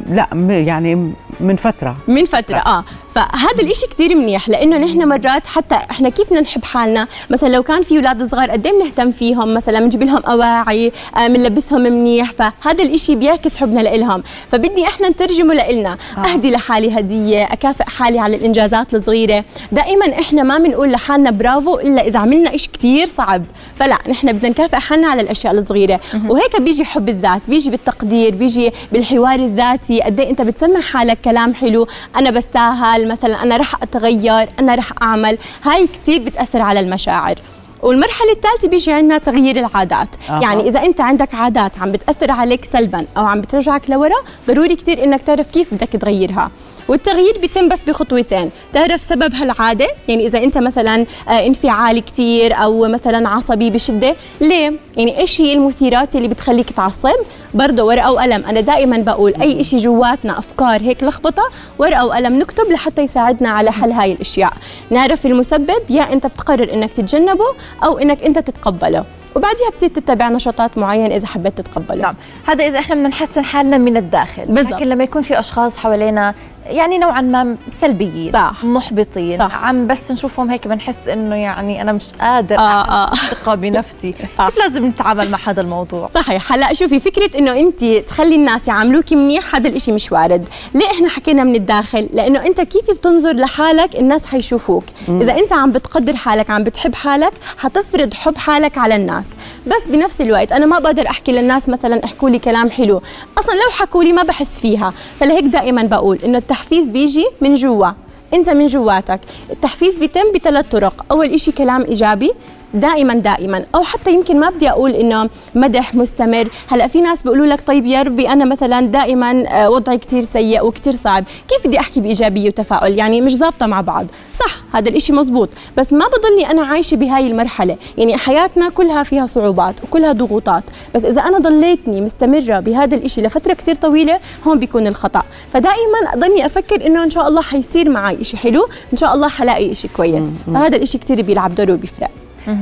لا 0.08 0.26
يعني 0.48 1.12
من 1.40 1.56
فترة. 1.56 1.96
من 2.08 2.24
فترة 2.24 2.56
آه. 2.56 2.84
فهذا 3.14 3.62
الإشي 3.62 3.86
كثير 3.86 4.14
منيح 4.14 4.48
لأنه 4.48 4.78
نحن 4.78 5.08
مرات 5.08 5.46
حتى 5.46 5.74
إحنا 5.74 6.08
كيف 6.08 6.26
بدنا 6.26 6.40
نحب 6.40 6.64
حالنا؟ 6.64 7.08
مثلا 7.30 7.48
لو 7.48 7.62
كان 7.62 7.82
في 7.82 7.96
أولاد 7.96 8.22
صغار 8.22 8.50
قد 8.50 8.66
إيه 8.66 8.72
بنهتم 8.72 9.10
فيهم؟ 9.10 9.54
مثلا 9.54 9.80
بنجيب 9.80 10.02
لهم 10.02 10.22
أواعي 10.26 10.92
بنلبسهم 11.16 11.86
آه 11.86 11.90
منيح 11.90 12.32
فهذا 12.32 12.84
الإشي 12.84 13.14
بيعكس 13.14 13.56
حبنا 13.56 13.80
لهم 13.80 14.22
فبدي 14.50 14.84
إحنا 14.84 15.08
نترجمه 15.08 15.54
لنا 15.54 15.96
آه. 16.16 16.20
أهدي 16.20 16.50
لحالي 16.50 16.98
هدية 16.98 17.44
أكافئ 17.44 17.84
حالي 17.84 18.18
على 18.18 18.36
الإنجازات 18.36 18.94
الصغيرة. 18.94 19.44
دائما 19.72 20.12
إحنا 20.20 20.42
ما 20.42 20.58
بنقول 20.58 20.92
لحالنا 20.92 21.30
برافو 21.30 21.78
إلا 21.78 22.06
إذا 22.06 22.18
عملنا 22.18 22.54
إشي 22.54 22.68
كثير 22.72 23.08
صعب. 23.08 23.44
فلا 23.78 23.98
نحن 24.08 24.32
بدنا 24.32 24.48
نكافئ 24.48 24.76
حالنا 24.76 25.08
على 25.08 25.22
الأشياء 25.22 25.52
الصغيرة. 25.52 26.00
وهيك 26.28 26.60
بيجي 26.60 26.84
حب 26.84 27.08
الذات 27.08 27.50
بيجي 27.50 27.70
بالتقدير 27.70 28.34
بيجي 28.34 28.72
بالحوار 28.92 29.38
الذاتي. 29.38 30.00
قد 30.00 30.20
إيه 30.20 30.30
أنت 30.30 30.42
بتسمع 30.42 30.80
حالك 30.80 31.18
كلام 31.24 31.54
حلو 31.54 31.86
أنا 32.16 32.30
بستاهل 32.30 33.01
مثلا 33.08 33.42
أنا 33.42 33.56
رح 33.56 33.82
أتغير 33.82 34.48
أنا 34.58 34.74
رح 34.74 34.92
أعمل. 35.02 35.38
هاي 35.62 35.86
كثير 35.86 36.22
بتأثر 36.22 36.62
على 36.62 36.80
المشاعر. 36.80 37.38
والمرحلة 37.82 38.32
الثالثة 38.32 38.68
بيجي 38.68 38.92
عندنا 38.92 39.18
تغيير 39.18 39.56
العادات. 39.56 40.08
أه. 40.30 40.40
يعني 40.40 40.68
إذا 40.68 40.82
أنت 40.82 41.00
عندك 41.00 41.34
عادات 41.34 41.78
عم 41.78 41.92
بتأثر 41.92 42.30
عليك 42.30 42.64
سلبا 42.64 43.06
أو 43.16 43.26
عم 43.26 43.40
بترجعك 43.40 43.90
لورا 43.90 44.16
ضروري 44.48 44.76
كثير 44.76 45.04
إنك 45.04 45.22
تعرف 45.22 45.50
كيف 45.50 45.74
بدك 45.74 45.88
تغيرها. 45.88 46.50
والتغيير 46.88 47.38
بيتم 47.38 47.68
بس 47.68 47.80
بخطوتين. 47.86 48.50
تعرف 48.72 49.02
سبب 49.02 49.34
هالعادة 49.34 49.86
يعني 50.08 50.26
إذا 50.26 50.38
أنت 50.38 50.58
مثلا 50.58 51.06
آه، 51.28 51.46
انفعالي 51.46 52.00
كثير 52.00 52.54
أو 52.54 52.88
مثلا 52.88 53.28
عصبي 53.28 53.70
بشدة 53.70 54.16
ليه؟ 54.40 54.72
يعني 54.96 55.18
إيش 55.18 55.40
هي 55.40 55.52
المثيرات 55.52 56.16
اللي 56.16 56.28
بتخليك 56.28 56.70
تعصب؟ 56.70 57.16
برضه 57.54 57.84
ورقة 57.84 58.12
وقلم. 58.12 58.44
أنا 58.44 58.60
دائما 58.60 58.96
بقول 58.96 59.34
أي 59.42 59.64
شيء 59.64 59.78
جواتنا 59.78 60.38
أفكار 60.38 60.82
هيك 60.82 61.02
لخبطة 61.02 61.42
ورقة 61.78 62.06
وقلم 62.06 62.38
نكتب 62.38 62.70
لحتى 62.70 63.02
يساعدنا 63.02 63.48
على 63.48 63.72
حل 63.72 63.92
هاي 63.92 64.12
الأشياء. 64.12 64.52
نعرف 64.90 65.26
المسبب 65.26 65.82
يا 65.90 66.12
أنت 66.12 66.26
بتقرر 66.26 66.74
إنك 66.74 66.92
تتجنبه 66.92 67.46
أو 67.84 67.98
إنك 67.98 68.22
أنت 68.22 68.38
تتقبله. 68.38 69.04
وبعديها 69.36 69.70
بتصير 69.70 69.88
تتبع 69.88 70.28
نشاطات 70.28 70.78
معينة 70.78 71.16
إذا 71.16 71.26
حبيت 71.26 71.60
تتقبله. 71.60 72.02
نعم. 72.02 72.14
هذا 72.46 72.66
إذا 72.66 72.78
إحنا 72.78 72.94
بدنا 72.94 73.08
نحسن 73.08 73.44
حالنا 73.44 73.78
من 73.78 73.96
الداخل. 73.96 74.46
بالزبط. 74.46 74.72
لكن 74.72 74.88
لما 74.88 75.04
يكون 75.04 75.22
في 75.22 75.40
أشخاص 75.40 75.76
حوالينا 75.76 76.34
يعني 76.66 76.98
نوعا 76.98 77.20
ما 77.20 77.56
سلبيين 77.80 78.32
صح. 78.32 78.64
محبطين 78.64 79.38
صح. 79.38 79.54
عم 79.64 79.86
بس 79.86 80.10
نشوفهم 80.10 80.50
هيك 80.50 80.68
بنحس 80.68 81.08
إنه 81.08 81.36
يعني 81.36 81.82
أنا 81.82 81.92
مش 81.92 82.04
قادر 82.20 82.58
آه 82.58 82.88
آه. 82.88 83.14
ثقه 83.14 83.54
بنفسي 83.54 84.14
صح. 84.38 84.48
كيف 84.48 84.58
لازم 84.58 84.86
نتعامل 84.86 85.30
مع 85.30 85.38
هذا 85.44 85.60
الموضوع 85.60 86.08
صحيح 86.08 86.52
هلا 86.52 86.72
شوفي 86.74 87.00
فكرة 87.00 87.38
إنه 87.38 87.52
أنت 87.52 87.84
تخلي 87.84 88.34
الناس 88.34 88.68
يعاملوك 88.68 89.12
منيح 89.12 89.54
هذا 89.54 89.68
الإشي 89.68 89.92
مش 89.92 90.12
وارد 90.12 90.48
ليه 90.74 90.86
إحنا 90.86 91.08
حكينا 91.08 91.44
من 91.44 91.54
الداخل 91.54 92.08
لأنه 92.12 92.46
أنت 92.46 92.60
كيف 92.60 92.90
بتنظر 92.90 93.32
لحالك 93.32 93.98
الناس 93.98 94.26
حيشوفوك 94.26 94.84
مم. 95.08 95.20
إذا 95.20 95.38
أنت 95.38 95.52
عم 95.52 95.72
بتقدر 95.72 96.16
حالك 96.16 96.50
عم 96.50 96.64
بتحب 96.64 96.94
حالك 96.94 97.32
حتفرض 97.58 98.14
حب 98.14 98.36
حالك 98.36 98.78
على 98.78 98.96
الناس 98.96 99.26
بس 99.66 99.86
بنفس 99.88 100.20
الوقت 100.20 100.52
أنا 100.52 100.66
ما 100.66 100.78
بقدر 100.78 101.06
أحكي 101.06 101.32
للناس 101.32 101.68
مثلا 101.68 102.04
احكوا 102.04 102.30
لي 102.30 102.38
كلام 102.38 102.70
حلو 102.70 103.02
أصلا 103.38 103.54
لو 103.54 103.70
حكوا 103.70 104.04
لي 104.04 104.12
ما 104.12 104.22
بحس 104.22 104.60
فيها 104.60 104.92
فلهيك 105.20 105.44
دائما 105.44 105.82
بقول 105.82 106.18
إنه 106.24 106.38
التحفيز 106.52 106.86
بيجي 106.86 107.26
من 107.40 107.54
جوا. 107.54 107.90
انت 108.34 108.50
من 108.50 108.66
جواتك. 108.66 109.20
التحفيز 109.50 109.98
بيتم 109.98 110.32
بثلاث 110.34 110.66
طرق. 110.70 111.06
أول 111.10 111.30
إشي 111.30 111.52
كلام 111.52 111.82
إيجابي. 111.82 112.32
دائما 112.74 113.14
دائما. 113.14 113.64
أو 113.74 113.82
حتى 113.82 114.12
يمكن 114.12 114.40
ما 114.40 114.50
بدي 114.50 114.70
أقول 114.70 114.90
إنه 114.90 115.30
مدح 115.54 115.94
مستمر. 115.94 116.48
هلأ 116.68 116.86
في 116.86 117.00
ناس 117.00 117.22
بيقولوا 117.22 117.46
لك 117.46 117.66
طيب 117.66 117.86
يا 117.86 118.02
ربي 118.02 118.28
أنا 118.28 118.44
مثلا 118.44 118.80
دائما 118.80 119.44
آه، 119.48 119.70
وضعي 119.70 119.98
كثير 119.98 120.24
سيء 120.24 120.66
وكثير 120.66 120.92
صعب. 120.96 121.24
كيف 121.48 121.66
بدي 121.66 121.80
أحكي 121.80 122.00
بإيجابية 122.00 122.48
وتفاؤل؟ 122.48 122.98
يعني 122.98 123.20
مش 123.20 123.36
ظابطة 123.36 123.66
مع 123.66 123.80
بعض. 123.80 124.06
صح 124.40 124.62
هذا 124.72 124.88
الإشي 124.88 125.12
مزبوط. 125.12 125.48
بس 125.76 125.92
ما 125.92 126.04
بضلني 126.06 126.50
أنا 126.50 126.62
عايشة 126.62 126.94
بهاي 126.94 127.26
المرحلة. 127.26 127.76
يعني 127.98 128.16
حياتنا 128.16 128.68
كلها 128.68 129.02
فيها 129.02 129.26
صعوبات 129.26 129.74
وكلها 129.84 130.12
ضغوطات. 130.12 130.64
بس 130.94 131.04
إذا 131.04 131.20
أنا 131.20 131.38
ضليتني 131.38 132.00
مستمرة 132.00 132.60
بهذا 132.60 132.96
الإشي 132.96 133.22
لفترة 133.22 133.52
كثير 133.52 133.74
طويلة 133.74 134.20
هون 134.46 134.58
بيكون 134.58 134.86
الخطأ. 134.86 135.22
فدائما 135.52 135.98
أضلني 136.14 136.46
أفكر 136.46 136.86
إنه 136.86 137.04
إن 137.04 137.10
شاء 137.10 137.28
الله 137.28 137.42
حيصير 137.42 137.88
معي 137.88 138.20
إشي 138.20 138.36
حلو 138.36 138.68
إن 138.92 138.96
شاء 138.96 139.14
الله 139.14 139.28
حلاقي 139.28 139.70
إشي 139.70 139.88
كويس. 139.88 140.26
فهذا 140.54 140.76
الإشي 140.76 140.98
كثير 140.98 141.22
بيلعب 141.22 141.54
دور 141.54 141.70
وبيفرق. 141.70 142.10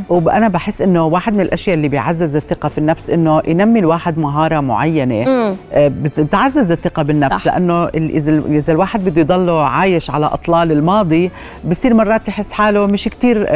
وأنا 0.08 0.48
بحس 0.48 0.82
إنه 0.82 1.04
واحد 1.04 1.34
من 1.34 1.40
الأشياء 1.40 1.76
اللي 1.76 1.88
بيعزز 1.88 2.36
الثقة 2.36 2.68
في 2.68 2.78
النفس 2.78 3.10
إنه 3.10 3.42
ينمي 3.46 3.78
الواحد 3.78 4.18
مهارة 4.18 4.60
معينة 4.60 5.24
آه، 5.72 5.88
بتعزز 6.02 6.72
الثقة 6.72 7.02
بالنفس. 7.02 7.34
صح. 7.34 7.46
لأنه 7.46 7.84
إذا 7.88 8.42
إذا 8.48 8.72
الواحد 8.72 9.04
بده 9.04 9.20
يضله 9.20 9.62
عايش 9.62 10.10
على 10.10 10.26
أطلال 10.26 10.72
الماضي 10.72 11.30
بصير 11.70 11.94
مرات 11.94 12.28
يحس 12.28 12.52
حاله 12.52 12.86
مش 12.86 13.04
كتير 13.04 13.46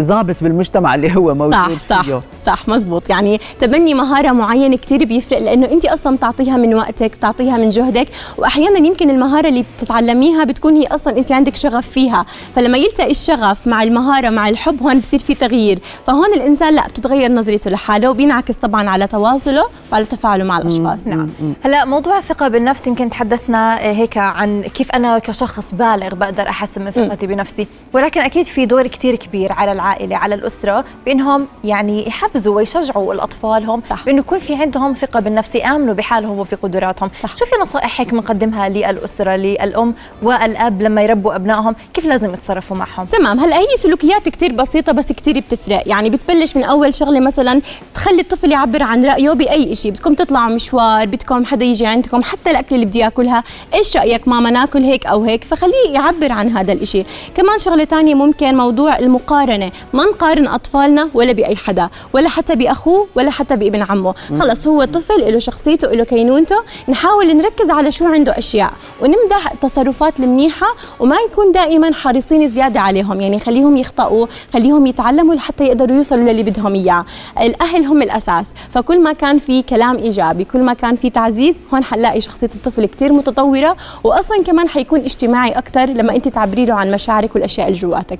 ظابط 0.00 0.36
بالمجتمع 0.40 0.94
اللي 0.94 1.16
هو 1.16 1.34
موجود 1.34 1.78
صح 1.88 2.02
فيه. 2.02 2.20
صح 2.46 2.56
صح 2.56 2.68
مزبوط. 2.68 3.10
يعني 3.10 3.40
تبني 3.60 3.94
مهارة 3.94 4.32
معينة 4.32 4.76
كثير 4.76 5.04
بيفرق 5.04 5.38
لأنه 5.38 5.66
أنت 5.66 5.84
أصلا 5.84 6.16
بتعطيها 6.16 6.56
من 6.56 6.74
وقتك 6.74 7.16
بتعطيها 7.16 7.56
من 7.56 7.68
جهدك 7.68 8.08
واحيانا 8.38 8.78
يمكن 8.86 9.10
المهارة 9.10 9.48
اللي 9.48 9.64
بتتعلميها 9.78 10.44
بتكون 10.44 10.74
هي 10.76 10.86
أصلا 10.86 11.16
أنت 11.18 11.32
عندك 11.32 11.56
شغف 11.56 11.88
فيها. 11.88 12.26
فلما 12.54 12.78
يلتقي 12.78 13.10
الشغف 13.10 13.66
مع 13.66 13.82
المهارة 13.82 14.30
مع 14.30 14.48
الحب 14.48 14.82
هون 14.82 14.98
بصير 14.98 15.20
في 15.20 15.34
تغيير 15.48 15.78
فهون 16.06 16.32
الإنسان 16.34 16.74
لا 16.74 16.86
بتتغير 16.86 17.32
نظرته 17.32 17.70
لحاله 17.70 18.10
وبينعكس 18.10 18.54
طبعا 18.54 18.90
على 18.90 19.06
تواصله 19.06 19.64
وعلى 19.92 20.04
تفاعله 20.04 20.44
مع 20.44 20.58
الأشخاص. 20.58 21.06
نعم. 21.06 21.28
هلا 21.64 21.84
موضوع 21.84 22.18
الثقة 22.18 22.48
بالنفس 22.48 22.86
يمكن 22.86 23.10
تحدثنا 23.10 23.78
هيك 23.78 24.18
عن 24.18 24.62
كيف 24.62 24.90
أنا 24.90 25.18
كشخص 25.18 25.74
بالغ 25.74 26.14
بقدر 26.14 26.48
أحسن 26.48 26.84
من 26.84 26.90
ثقتي 26.90 27.26
بنفسي. 27.26 27.66
ولكن 27.92 28.20
أكيد 28.20 28.46
في 28.46 28.66
دور 28.66 28.86
كثير 28.86 29.16
كبير 29.16 29.52
على 29.52 29.72
العائلة 29.72 30.16
على 30.16 30.34
الأسرة 30.34 30.84
بإنهم 31.06 31.46
يعني 31.64 32.08
يحفزوا 32.08 32.56
ويشجعوا 32.56 33.14
الأطفالهم 33.14 33.82
صح. 33.88 34.04
بانه 34.04 34.18
يكون 34.18 34.38
في 34.38 34.54
عندهم 34.54 34.92
ثقة 34.92 35.20
بالنفس 35.20 35.54
يآمنوا 35.54 35.94
بحالهم 35.94 36.38
وبقدراتهم. 36.38 37.10
صح. 37.22 37.36
شو 37.36 37.44
في 37.44 37.54
نصائح 37.62 38.00
هيك 38.00 38.10
بنقدمها 38.10 38.68
للأسرة 38.68 39.36
للأم 39.36 39.94
والأب 40.22 40.82
لما 40.82 41.02
يربوا 41.02 41.36
أبنائهم؟ 41.36 41.74
كيف 41.94 42.04
لازم 42.04 42.34
يتصرفوا 42.34 42.76
معهم؟ 42.76 43.06
تمام. 43.06 43.40
هلا 43.40 43.56
هي 43.56 43.76
سلوكيات 43.78 44.28
كتير 44.28 44.52
بسيطة 44.52 44.92
بس 44.92 45.12
كتير 45.40 45.56
بتفرق. 45.56 45.82
يعني 45.86 46.10
بتبلش 46.10 46.56
من 46.56 46.64
أول 46.64 46.94
شغلة 46.94 47.20
مثلا 47.20 47.62
تخلي 47.94 48.20
الطفل 48.20 48.52
يعبر 48.52 48.82
عن 48.82 49.04
رأيه 49.04 49.30
بأي 49.30 49.74
شيء 49.74 49.90
بدكم 49.90 50.14
تطلعوا 50.14 50.54
مشوار 50.54 51.06
بدكم 51.06 51.44
حدا 51.44 51.64
يجي 51.64 51.86
عندكم 51.86 52.22
حتى 52.22 52.50
الأكل 52.50 52.74
اللي 52.74 52.86
بدي 52.86 52.98
ياكلها 52.98 53.44
إيش 53.74 53.96
رأيك 53.96 54.28
ماما 54.28 54.50
ناكل 54.50 54.82
هيك 54.82 55.06
أو 55.06 55.24
هيك؟ 55.24 55.44
فخليه 55.44 55.90
يعبر 55.90 56.32
عن 56.32 56.48
هذا 56.48 56.72
الشيء 56.72 57.06
كمان 57.34 57.58
شغلة 57.58 57.84
ثانية 57.84 58.14
ممكن 58.14 58.56
موضوع 58.56 58.98
المقارنة. 58.98 59.72
ما 59.92 60.04
نقارن 60.04 60.48
أطفالنا 60.48 61.08
ولا 61.14 61.32
بأي 61.32 61.56
حدا 61.56 61.88
ولا 62.12 62.28
حتى 62.28 62.56
بأخوه 62.56 63.06
ولا 63.14 63.30
حتى 63.30 63.56
بابن 63.56 63.82
عمه. 63.82 64.14
خلص 64.40 64.66
هو 64.66 64.84
طفل 64.84 65.32
له 65.32 65.38
شخصيته 65.38 65.88
له 65.88 66.04
كينونته. 66.04 66.56
نحاول 66.88 67.36
نركز 67.36 67.70
على 67.70 67.92
شو 67.92 68.06
عنده 68.06 68.38
أشياء 68.38 68.72
ونمدح 69.00 69.52
التصرفات 69.52 70.20
المنيحة 70.20 70.66
وما 71.00 71.16
نكون 71.30 71.52
دائما 71.52 71.94
حريصين 71.94 72.48
زيادة 72.48 72.80
عليهم. 72.80 73.20
يعني 73.20 73.40
خليهم 73.40 73.76
يخطئوا 73.76 74.26
خليهم 74.52 74.86
يتعلموا 74.86 75.23
لحتى 75.32 75.64
يقدروا 75.64 75.96
يوصلوا 75.96 76.32
للي 76.32 76.42
بدهم 76.42 76.74
إياه. 76.74 77.04
الأهل 77.40 77.84
هم 77.84 78.02
الأساس. 78.02 78.46
فكل 78.70 79.02
ما 79.02 79.12
كان 79.12 79.38
في 79.38 79.62
كلام 79.62 79.96
إيجابي 79.96 80.44
كل 80.44 80.62
ما 80.62 80.72
كان 80.72 80.96
في 80.96 81.10
تعزيز 81.10 81.54
هون 81.74 81.84
حنلاقي 81.84 82.20
شخصية 82.20 82.50
الطفل 82.54 82.86
كتير 82.86 83.12
متطورة 83.12 83.76
واصلا 84.04 84.42
كمان 84.46 84.68
حيكون 84.68 85.00
اجتماعي 85.00 85.50
أكثر 85.50 85.86
لما 85.86 86.16
أنت 86.16 86.28
تعبري 86.28 86.64
له 86.64 86.74
عن 86.74 86.90
مشاعرك 86.92 87.34
والأشياء 87.34 87.68
اللي 87.68 87.78
جواتك. 87.78 88.18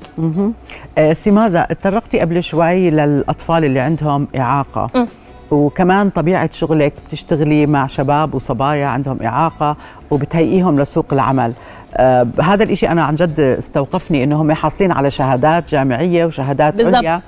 آه، 0.98 1.12
سمازة 1.12 1.60
اتطرقتي 1.60 2.20
قبل 2.20 2.42
شوي 2.42 2.90
للأطفال 2.90 3.64
اللي 3.64 3.80
عندهم 3.80 4.28
إعاقة. 4.38 4.90
م. 4.94 5.06
وكمان 5.50 6.10
طبيعة 6.10 6.50
شغلك 6.52 6.92
بتشتغلي 7.08 7.66
مع 7.66 7.86
شباب 7.86 8.34
وصبايا 8.34 8.86
عندهم 8.86 9.22
إعاقة 9.22 9.76
وبتهيئيهم 10.10 10.80
لسوق 10.80 11.06
العمل. 11.12 11.52
آه 11.96 12.26
هذا 12.42 12.64
الإشي 12.64 12.88
أنا 12.88 13.02
عن 13.02 13.14
جد 13.14 13.40
استوقفني 13.40 14.24
إنهم 14.24 14.52
حاصلين 14.52 14.92
على 14.92 15.10
شهادات 15.10 15.70
جامعية 15.70 16.24
وشهادات. 16.24 16.74
عليا. 16.96 17.20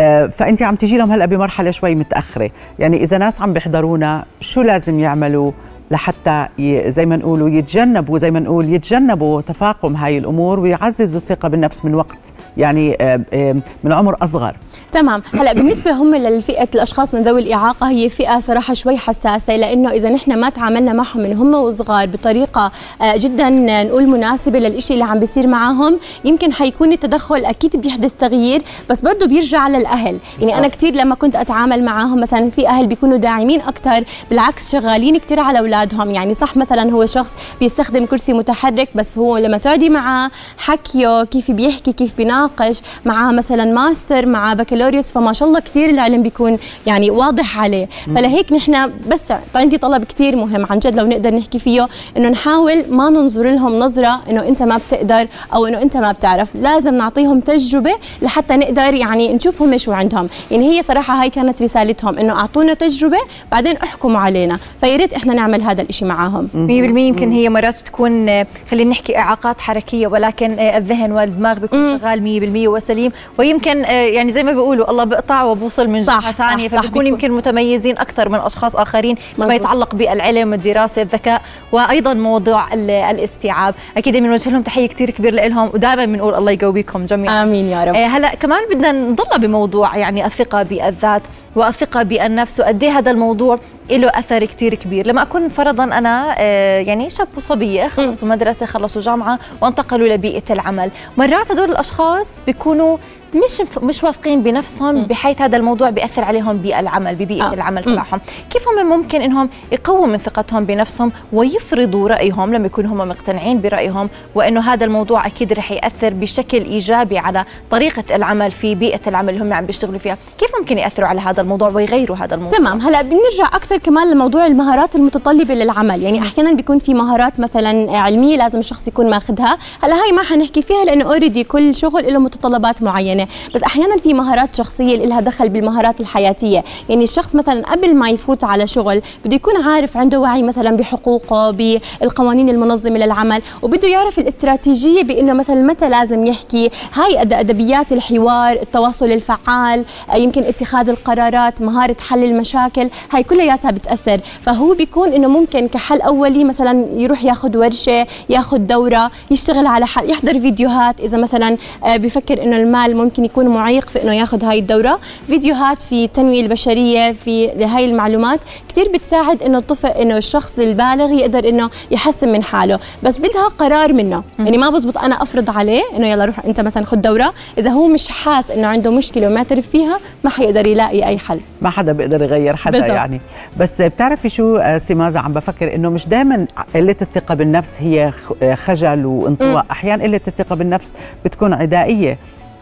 آه 0.00 0.26
فأنت 0.26 0.62
عم 0.62 0.74
تجي 0.74 0.98
لهم 0.98 1.10
هلأ 1.12 1.26
بمرحلة 1.26 1.70
شوي 1.70 1.94
متأخرة 1.94 2.50
يعني 2.78 3.02
إذا 3.02 3.18
ناس 3.18 3.42
عم 3.42 3.52
بيحضرونا 3.52 4.24
شو 4.40 4.62
لازم 4.62 5.00
يعملوا 5.00 5.52
لحتى 5.90 6.46
ي- 6.58 6.90
زي 6.90 7.06
ما 7.06 7.16
نقولوا 7.16 7.48
يتجنبوا 7.48 8.18
زي 8.18 8.30
ما 8.30 8.40
نقول 8.40 8.68
يتجنبوا 8.72 9.40
تفاقم 9.40 9.96
هاي 9.96 10.18
الأمور 10.18 10.60
ويعززوا 10.60 11.20
الثقة 11.20 11.48
بالنفس 11.48 11.84
من 11.84 11.94
وقت 11.94 12.18
يعني 12.56 12.96
آه، 13.00 13.56
من 13.84 13.92
عمر 13.92 14.16
أصغر 14.22 14.56
تمام. 14.92 15.22
هلا 15.34 15.52
بالنسبة 15.52 15.90
هم 15.92 16.14
للفئه 16.14 16.68
الأشخاص 16.74 17.14
من 17.14 17.22
ذوي 17.22 17.40
الإعاقة 17.40 17.88
هي 17.90 18.08
فئة 18.08 18.40
صراحة 18.40 18.74
شوي 18.74 18.96
حساسة 18.96 19.56
لأنه 19.56 19.90
إذا 19.90 20.10
نحن 20.10 20.38
ما 20.40 20.48
تعاملنا 20.50 20.92
معهم 20.92 21.20
من 21.20 21.32
هم 21.32 21.54
وصغار 21.54 22.06
بطريقة 22.06 22.72
آه، 23.02 23.16
جدا 23.16 23.48
نقول 23.84 24.06
مناسبة 24.06 24.58
للإشي 24.58 24.92
اللي 24.92 25.04
عم 25.04 25.18
بيصير 25.18 25.46
معهم 25.46 25.98
يمكن 26.24 26.52
حيكون 26.52 26.92
التدخل 26.92 27.44
أكيد 27.44 27.76
بيحدث 27.76 28.12
تغيير 28.18 28.62
بس 28.90 29.00
برضه 29.00 29.26
بيرجع 29.26 29.68
للأهل. 29.68 30.18
يعني 30.40 30.58
أنا 30.58 30.68
كثير 30.68 30.94
لما 30.94 31.14
كنت 31.14 31.36
أتعامل 31.36 31.84
معاهم 31.84 32.20
مثلا 32.20 32.50
في 32.50 32.68
أهل 32.68 32.86
بيكونوا 32.86 33.16
داعمين 33.16 33.60
أكثر 33.60 34.04
بالعكس 34.30 34.72
شغالين 34.72 35.18
كثير 35.18 35.40
على 35.40 35.58
أولادهم. 35.58 36.10
يعني 36.10 36.34
صح 36.34 36.56
مثلا 36.56 36.90
هو 36.90 37.06
شخص 37.06 37.30
بيستخدم 37.60 38.06
كرسي 38.06 38.32
متحرك 38.32 38.88
بس 38.94 39.06
هو 39.18 39.36
لما 39.38 39.58
تقعدي 39.58 39.88
معاه 39.88 40.30
حكيه 40.58 41.24
كيف 41.24 41.50
بيحكي 41.50 41.92
كيف 41.92 42.16
بيناقش 42.16 42.80
معاه 43.04 43.32
مثلا 43.32 43.64
ماستر 43.64 44.26
مع 44.26 44.54
بكالوريوس 44.54 44.79
فما 44.88 45.32
شاء 45.32 45.48
الله 45.48 45.60
كثير 45.60 45.90
العلم 45.90 46.22
بيكون 46.22 46.58
يعني 46.86 47.10
واضح 47.10 47.58
عليه. 47.58 47.88
فلهيك 48.06 48.52
نحن 48.52 48.92
بس 49.08 49.20
عندي 49.54 49.78
طلب 49.78 50.04
كثير 50.04 50.36
مهم 50.36 50.66
عن 50.70 50.78
جد 50.78 50.96
لو 50.96 51.06
نقدر 51.06 51.34
نحكي 51.34 51.58
فيه 51.58 51.88
إنه 52.16 52.28
نحاول 52.28 52.84
ما 52.90 53.10
ننظر 53.10 53.50
لهم 53.50 53.78
نظرة 53.78 54.20
إنه 54.30 54.48
أنت 54.48 54.62
ما 54.62 54.76
بتقدر 54.76 55.26
أو 55.54 55.66
إنه 55.66 55.82
أنت 55.82 55.96
ما 55.96 56.12
بتعرف. 56.12 56.54
لازم 56.54 56.94
نعطيهم 56.94 57.40
تجربة 57.40 57.90
لحتى 58.22 58.56
نقدر 58.56 58.94
يعني 58.94 59.32
نشوف 59.34 59.62
هم 59.62 59.78
شو 59.78 59.92
عندهم. 59.92 60.28
يعني 60.50 60.78
هي 60.78 60.82
صراحة 60.82 61.22
هاي 61.22 61.30
كانت 61.30 61.62
رسالتهم 61.62 62.18
إنه 62.18 62.32
أعطونا 62.32 62.74
تجربة 62.74 63.18
بعدين 63.52 63.76
احكموا 63.76 64.20
علينا. 64.20 64.58
فيا 64.80 64.96
ريت 64.96 65.12
إحنا 65.12 65.34
نعمل 65.34 65.62
هذا 65.62 65.82
الإشي 65.82 66.04
معاهم. 66.04 66.48
100% 66.54 66.98
يمكن 66.98 67.32
هي 67.32 67.48
مرات 67.48 67.80
بتكون 67.80 68.26
خلينا 68.70 68.90
نحكي 68.90 69.18
إعاقات 69.18 69.60
حركية 69.60 70.06
ولكن 70.06 70.58
آه، 70.58 70.78
الذهن 70.78 71.12
والدماغ 71.12 71.58
بيكون 71.58 71.98
شغال 71.98 72.20
100% 72.20 72.68
وسليم. 72.68 73.12
ويمكن 73.38 73.84
آه، 73.84 73.90
يعني 73.90 74.32
زي 74.32 74.42
ما 74.42 74.52
بيقولوا 74.70 74.90
الله 74.90 75.04
بقطع 75.04 75.42
وبوصل 75.42 75.88
من 75.88 76.00
جهة 76.00 76.32
ثانية 76.32 76.68
بيكون. 76.68 77.06
يمكن 77.06 77.30
متميزين 77.32 77.98
أكثر 77.98 78.28
من 78.28 78.38
أشخاص 78.38 78.76
آخرين 78.76 79.16
فيما. 79.36 79.54
يتعلق 79.54 79.94
بالعلم 79.94 80.54
الدراسه 80.54 81.02
الذكاء 81.02 81.42
وأيضا 81.72 82.14
موضوع 82.14 82.74
ال- 82.74 82.90
الاستيعاب. 82.90 83.74
أكيد 83.96 84.16
بنوجه 84.16 84.50
لهم 84.50 84.62
تحية 84.62 84.88
كثير 84.88 85.10
كبير 85.10 85.34
لهم 85.34 85.70
ودائما 85.74 86.04
بنقول 86.04 86.34
الله 86.34 86.52
يقويكم 86.52 87.04
جميعا. 87.04 87.42
آمين 87.42 87.66
يا 87.66 87.84
رب. 87.84 87.94
آه، 87.94 88.06
هلا 88.06 88.34
كمان 88.34 88.60
بدنا 88.70 88.92
نضل 88.92 89.38
بموضوع 89.38 89.96
يعني 89.96 90.26
الثقة 90.26 90.62
بالذات 90.62 91.22
والثقة 91.56 92.02
بالنفس 92.02 92.60
وقد 92.60 92.82
إيه 92.82 92.98
هذا 92.98 93.10
الموضوع 93.10 93.58
له 93.90 94.08
أثر 94.08 94.44
كثير 94.44 94.74
كبير. 94.74 95.06
لما 95.06 95.22
أكون 95.22 95.48
فرضا 95.48 95.84
أنا 95.84 96.34
آه، 96.38 96.80
يعني 96.80 97.10
شاب 97.10 97.28
وصبية 97.36 97.88
خلصوا 97.88 98.28
مدرسة 98.28 98.66
خلصوا 98.66 99.02
جامعة 99.02 99.38
وانتقلوا 99.60 100.08
لبيئة 100.08 100.42
العمل 100.50 100.90
مرات 101.16 101.50
هدول 101.50 101.70
الأشخاص 101.70 102.32
بيكونوا 102.46 102.96
مش 103.34 103.62
مش 103.82 104.04
واثقين 104.04 104.42
بنفسهم 104.42 105.04
بحيث 105.04 105.42
هذا 105.42 105.56
الموضوع 105.56 105.90
بيأثر 105.90 106.24
عليهم 106.24 106.56
بالعمل 106.56 107.14
ببيئة 107.14 107.50
آه. 107.50 107.54
العمل. 107.54 107.84
تبعهم. 107.84 108.20
كيف 108.50 108.62
هم 108.68 108.86
ممكن 108.86 109.22
إنهم 109.22 109.48
يقووا 109.72 110.06
من 110.06 110.18
ثقتهم 110.18 110.64
بنفسهم 110.64 111.12
ويفرضوا 111.32 112.08
رأيهم؟ 112.08 112.54
لما 112.54 112.66
يكونوا 112.66 112.90
هم 112.90 113.08
مقتنعين 113.08 113.60
برأيهم 113.60 114.08
وإنه 114.34 114.60
هذا 114.60 114.84
الموضوع 114.84 115.26
أكيد 115.26 115.52
رح 115.52 115.72
يأثر 115.72 116.10
بشكل 116.10 116.64
إيجابي 116.64 117.18
على 117.18 117.44
طريقة 117.70 118.16
العمل 118.16 118.50
في 118.50 118.74
بيئة 118.74 119.00
العمل 119.06 119.34
اللي 119.34 119.44
هم 119.44 119.52
عم 119.52 119.66
بيشتغلوا 119.66 119.98
فيها. 119.98 120.16
كيف 120.38 120.50
ممكن 120.60 120.78
يأثروا 120.78 121.08
على 121.08 121.20
هذا 121.20 121.40
الموضوع 121.40 121.68
ويغيروا 121.68 122.16
هذا 122.16 122.34
الموضوع؟ 122.34 122.58
تمام. 122.58 122.80
هلا 122.80 123.02
بنرجع 123.02 123.46
أكثر 123.52 123.76
كمان 123.76 124.10
لموضوع 124.10 124.46
المهارات 124.46 124.96
المتطلبة 124.96 125.54
للعمل. 125.54 126.02
يعني 126.02 126.18
أحيانا 126.22 126.52
بيكون 126.52 126.78
في 126.78 126.94
مهارات 126.94 127.40
مثلا 127.40 127.98
علمية 127.98 128.36
لازم 128.36 128.58
الشخص 128.58 128.88
يكون 128.88 129.10
ماخذها 129.10 129.58
هلا 129.82 129.94
هاي 129.94 130.12
ما 130.12 130.22
حنحكي 130.22 130.62
فيها 130.62 130.84
لأنه 130.84 131.04
اوريدي 131.04 131.44
كل 131.44 131.74
شغل 131.74 132.12
له 132.12 132.18
متطلبات 132.18 132.82
معينة. 132.82 133.19
بس 133.54 133.62
أحيانا 133.62 133.96
في 133.96 134.14
مهارات 134.14 134.54
شخصية 134.56 134.94
اللي 134.94 135.06
لها 135.06 135.20
دخل 135.20 135.48
بالمهارات 135.48 136.00
الحياتية. 136.00 136.64
يعني 136.88 137.02
الشخص 137.02 137.36
مثلا 137.36 137.62
قبل 137.66 137.94
ما 137.94 138.08
يفوت 138.10 138.44
على 138.44 138.66
شغل 138.66 139.02
بده 139.24 139.36
يكون 139.36 139.62
عارف 139.62 139.96
عنده 139.96 140.20
وعي 140.20 140.42
مثلا 140.42 140.76
بحقوقه 140.76 141.50
بالقوانين 141.50 142.48
المنظمة 142.48 142.98
للعمل 142.98 143.42
وبده 143.62 143.88
يعرف 143.88 144.18
الاستراتيجية 144.18 145.02
بإنه 145.02 145.32
مثلا 145.32 145.62
متى 145.62 145.88
لازم 145.88 146.24
يحكي. 146.26 146.70
هاي 146.94 147.22
أدبيات 147.22 147.92
الحوار 147.92 148.52
التواصل 148.52 149.06
الفعال 149.06 149.84
يمكن 150.14 150.42
اتخاذ 150.42 150.88
القرارات 150.88 151.62
مهارة 151.62 151.96
حل 152.08 152.24
المشاكل 152.24 152.88
هاي 153.10 153.22
كلياتها 153.22 153.70
بتأثر. 153.70 154.20
فهو 154.42 154.74
بيكون 154.74 155.12
إنه 155.12 155.28
ممكن 155.28 155.68
كحل 155.68 156.00
أولي 156.00 156.44
مثلا 156.44 156.86
يروح 156.92 157.24
ياخذ 157.24 157.56
ورشة 157.56 158.06
ياخذ 158.28 158.58
دورة 158.58 159.10
يشتغل 159.30 159.66
على 159.66 159.86
حل 159.86 160.10
يحضر 160.10 160.38
فيديوهات. 160.38 161.00
إذا 161.00 161.18
مثلا 161.18 161.56
آه، 161.84 161.96
بفكر 161.96 162.42
إنه 162.42 162.56
المال 162.56 162.96
ممكن 162.96 163.09
يكون 163.18 163.48
معيق 163.48 163.88
في 163.88 164.02
إنه 164.02 164.12
ياخذ 164.12 164.44
هاي 164.44 164.58
الدورة. 164.58 165.00
فيديوهات 165.26 165.80
في 165.80 166.04
التنميه 166.04 166.40
البشرية 166.40 167.12
في 167.12 167.46
لهي 167.56 167.84
المعلومات 167.84 168.40
كثير 168.68 168.88
بتساعد 168.94 169.42
إنه 169.42 169.58
الطفل 169.58 169.88
إنه 169.88 170.16
الشخص 170.16 170.58
البالغ 170.58 171.10
يقدر 171.10 171.48
إنه 171.48 171.70
يحسن 171.90 172.32
من 172.32 172.42
حاله. 172.42 172.78
بس 173.02 173.18
بدها 173.18 173.48
قرار 173.58 173.92
منه. 173.92 174.22
يعني 174.38 174.58
ما 174.58 174.70
بزبط 174.70 174.98
أنا 174.98 175.22
أفرض 175.22 175.50
عليه 175.50 175.82
إنه 175.96 176.06
يلا 176.06 176.24
روح 176.24 176.44
أنت 176.44 176.60
مثلا 176.60 176.84
خذ 176.84 176.96
دورة. 176.96 177.32
إذا 177.58 177.70
هو 177.70 177.86
مش 177.88 178.08
حاس 178.08 178.50
إنه 178.50 178.66
عنده 178.66 178.90
مشكلة 178.90 179.26
ومعترف 179.26 179.66
فيها 179.66 180.00
ما 180.24 180.30
حيقدر 180.30 180.66
يلاقي 180.66 181.06
أي 181.06 181.18
حل. 181.18 181.40
ما 181.62 181.70
حدا 181.70 181.92
بيقدر 181.92 182.22
يغير 182.22 182.56
حدا 182.56 182.78
بالضبط. 182.78 182.96
يعني. 182.96 183.20
بس 183.56 183.82
بتعرفي 183.82 184.28
شو 184.28 184.56
آه، 184.56 184.78
سمازة 184.78 185.20
عم 185.20 185.32
بفكر 185.32 185.74
إنه 185.74 185.90
مش 185.90 186.06
دائما 186.06 186.46
قلة 186.74 186.96
الثقة 187.02 187.34
بالنفس 187.34 187.76
هي 187.80 188.12
آه، 188.42 188.54
خجل 188.54 189.06
وانطواء. 189.06 189.66
أحيانا 189.70 190.04
قلة 190.04 190.20
الثقة 190.28 190.56
بالنفس 190.56 190.92
بتكون 191.24 191.52
عدائية. 191.52 192.18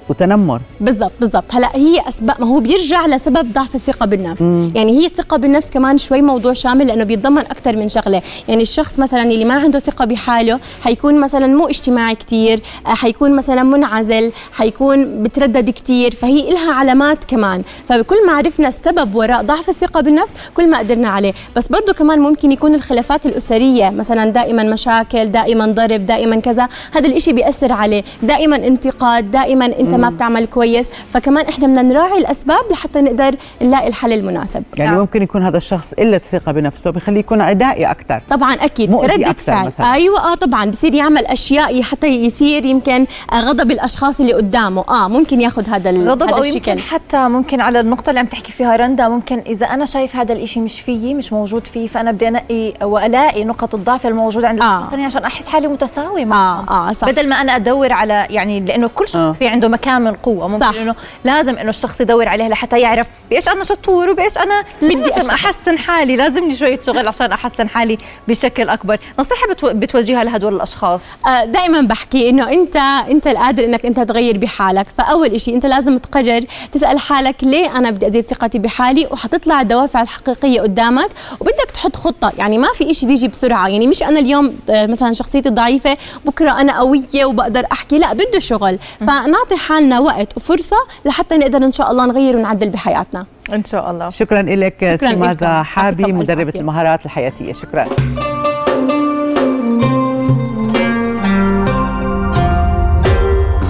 وتنمر. 0.08 0.60
بالضبط 0.80 1.12
بالضبط. 1.20 1.44
هلا 1.50 1.70
هي 1.74 2.00
أسباب 2.08 2.40
ما 2.40 2.46
هو 2.46 2.60
بيرجع 2.60 3.06
لسبب 3.06 3.52
ضعف 3.52 3.74
الثقة 3.74 4.06
بالنفس. 4.06 4.42
مم. 4.42 4.72
يعني 4.74 4.92
هي 5.00 5.06
الثقة 5.06 5.36
بالنفس 5.36 5.70
كمان 5.70 5.98
شوي 5.98 6.22
موضوع 6.22 6.52
شامل 6.52 6.86
لأنه 6.86 7.04
بيتضمن 7.04 7.38
أكثر 7.38 7.76
من 7.76 7.88
شغلة. 7.88 8.22
يعني 8.48 8.62
الشخص 8.62 8.98
مثلا 8.98 9.22
اللي 9.22 9.44
ما 9.44 9.54
عنده 9.54 9.78
ثقة 9.78 10.04
بحاله 10.04 10.60
حيكون 10.82 11.20
مثلا 11.20 11.46
مو 11.46 11.66
اجتماعي 11.68 12.14
كثير 12.14 12.62
حيكون 12.84 13.36
مثلا 13.36 13.62
منعزل 13.62 14.32
حيكون 14.52 15.22
بتردد 15.22 15.70
كثير 15.70 16.14
فهي 16.14 16.50
لها 16.50 16.72
علامات 16.72 17.24
كمان. 17.24 17.62
فكل 17.88 18.26
ما 18.26 18.32
عرفنا 18.32 18.68
السبب 18.68 19.14
وراء 19.14 19.42
ضعف 19.42 19.68
الثقة 19.68 20.00
بالنفس 20.00 20.32
كل 20.54 20.70
ما 20.70 20.78
قدرنا 20.78 21.08
عليه. 21.08 21.32
بس 21.56 21.68
برضه 21.68 21.92
كمان 21.92 22.20
ممكن 22.20 22.52
يكون 22.52 22.74
الخلافات 22.74 23.26
الأسرية 23.26 23.90
مثلا 23.90 24.30
دائما 24.30 24.62
مشاكل 24.62 25.24
دائما 25.26 25.66
ضرب 25.66 26.06
دائما 26.06 26.36
كذا 26.36 26.68
هذا 26.92 27.06
الإشي 27.06 27.32
بيأثر 27.32 27.72
عليه. 27.72 28.04
دائما 28.22 28.56
انتقاد 28.56 29.30
دائما 29.30 29.66
أنت 29.66 29.94
ما 29.99 30.11
بتعمل 30.11 30.47
كويس 30.47 30.87
فكمان 31.11 31.47
إحنا 31.47 31.67
بدنا 31.67 31.83
نراعي 31.83 32.19
الأسباب 32.19 32.61
لحتى 32.71 33.00
نقدر 33.00 33.35
نلاقي 33.62 33.88
الحل 33.88 34.12
المناسب. 34.12 34.62
يعني 34.76 34.90
نعم. 34.90 35.00
ممكن 35.00 35.23
يكون 35.23 35.43
هذا 35.43 35.57
الشخص 35.57 35.95
قلة 35.95 36.19
ثقة 36.19 36.52
بنفسه 36.52 36.90
بخليه 36.90 37.21
يكون 37.21 37.40
عدائي 37.40 37.90
أكثر 37.90 38.23
طبعا 38.31 38.55
أكيد. 38.55 38.95
أكثر 38.95 39.52
فعل. 39.52 39.67
مثلاً. 39.67 39.93
أيوه 39.93 40.33
آه 40.33 40.35
طبعا. 40.35 40.64
بصير 40.64 40.95
يعمل 40.95 41.26
أشياء 41.26 41.83
حتى 41.83 42.07
يثير 42.07 42.67
يمكن 42.67 43.07
آه، 43.33 43.40
غضب 43.40 43.71
الأشخاص 43.71 44.21
اللي 44.21 44.33
قدامه. 44.33 44.85
آه 44.88 45.09
ممكن 45.09 45.40
ياخذ 45.40 45.69
هذا 45.69 45.90
غضب 45.90 46.23
هذا 46.23 46.37
أو 46.37 46.43
الشكل 46.43 46.57
يمكن 46.57 46.78
حتى 46.78 47.28
ممكن 47.28 47.61
على 47.61 47.81
النقطة 47.81 48.11
اللي 48.11 48.21
عم 48.21 48.26
تحكي 48.26 48.52
فيها 48.52 48.76
رندا 48.76 49.09
ممكن 49.09 49.38
إذا 49.47 49.67
أنا 49.67 49.85
شايف 49.85 50.17
هذا 50.17 50.33
الإشي 50.33 50.61
مش 50.61 50.81
فيي 50.81 51.14
مش 51.14 51.33
موجود 51.33 51.67
فيه 51.67 51.88
فأنا 51.88 52.12
بدي 52.12 52.28
أنقي 52.28 52.75
وألاقي 52.83 53.45
نقط 53.45 53.75
الضعف 53.75 54.07
الموجودة 54.07 54.49
عند 54.49 54.61
آه. 54.61 54.88
عشان 54.93 55.25
أحس 55.25 55.47
حالي 55.47 55.69
متساوي 55.69 56.25
معه 56.25 56.64
آه 56.71 56.90
آه 56.90 56.93
صح. 56.93 57.09
بدل 57.09 57.28
ما 57.28 57.37
أنا 57.37 57.57
أدور 57.57 57.93
على 57.93 58.26
يعني 58.31 58.61
لأنه 58.61 58.90
كل 58.95 59.09
شخص 59.09 59.17
آه. 59.17 59.33
في 59.33 59.49
عنده 59.49 59.69
مكان 59.69 59.88
من 59.88 60.14
قوة. 60.14 60.49
ممكن 60.49 60.73
صح. 60.73 60.75
إنه 60.80 60.95
لازم 61.25 61.57
إنه 61.57 61.71
الشخص 61.71 62.00
يدور 62.00 62.28
عليها 62.28 62.49
لحتى 62.49 62.80
يعرف 62.80 63.07
بإيش 63.30 63.49
أنا 63.49 63.64
شطور 63.64 64.11
وبإيش 64.11 64.38
أنا 64.38 64.64
بدي 64.83 64.95
لازم. 64.95 65.30
أحسن 65.30 65.78
حالي. 65.78 66.16
لازمني 66.16 66.57
شوية 66.57 66.80
شغل 66.80 67.09
عشان 67.09 67.33
أحسن 67.33 67.68
حالي 67.68 67.99
بشكل 68.28 68.68
أكبر. 68.68 68.99
نصيحة 69.18 69.47
بتو... 69.49 69.71
بتوجهها 69.73 70.25
لهدول 70.25 70.54
الأشخاص. 70.57 71.02
آه، 71.26 71.45
دائما 71.45 71.80
بحكي 71.80 72.28
إنه 72.28 72.52
أنت 72.52 72.76
أنت 73.11 73.26
القادر 73.26 73.64
إنك 73.64 73.87
أنت 73.87 74.00
تغير 74.00 74.38
بحالك. 74.38 74.87
فأول 74.99 75.40
شيء 75.40 75.54
أنت 75.54 75.66
لازم 75.66 75.99
تقرر 75.99 76.45
تسأل 76.73 76.99
حالك 76.99 77.45
ليه 77.45 77.76
أنا 77.76 77.90
بدي 77.90 78.09
أزيد 78.09 78.26
ثقتي 78.28 78.59
بحالي 78.59 79.09
وحتطلع 79.11 79.61
الدوافع 79.61 80.02
الحقيقية 80.02 80.61
قدامك 80.61 81.09
وبدك 81.40 81.71
تحط 81.75 81.97
خطة. 81.97 82.33
يعني 82.38 82.59
ما 82.59 82.68
في 82.75 82.95
شيء 82.95 83.09
بيجي 83.09 83.28
بسرعة. 83.28 83.68
يعني 83.68 83.87
مش 83.87 84.02
أنا 84.02 84.21
اليوم 84.21 84.54
آه، 84.71 84.87
مثلا 84.87 85.12
شخصيتي 85.12 85.50
ضعيفة 85.50 85.97
بكرة 86.25 86.50
أنا 86.61 86.78
قوية 86.78 87.25
وبقدر 87.25 87.64
أحكي. 87.73 87.99
لا 87.99 88.12
بده 88.12 88.38
شغل. 88.38 88.78
فنعطي 89.00 89.57
حالنا 89.68 89.98
وقت 89.98 90.37
وفرصة 90.37 90.76
لحتى 91.04 91.37
نقدر 91.37 91.58
إن 91.58 91.72
شاء 91.72 91.90
الله 91.90 92.06
نغير 92.06 92.37
ونعدل 92.37 92.70
بحياتنا. 92.70 93.26
إن 93.52 93.64
شاء 93.64 93.90
الله. 93.90 94.08
شكرا 94.10 94.42
لك 94.42 94.82
لكم. 94.82 95.62
حابي 95.62 96.04
عافية. 96.04 96.60
المهارات 96.60 97.04
الحياتية. 97.06 97.52
شكرا. 97.52 97.84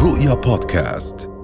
رؤيا 0.02 0.34
بودكاست. 0.34 1.37